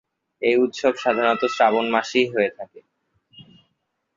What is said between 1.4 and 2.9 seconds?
শ্রাবণ মাসেই হয়ে থাকে।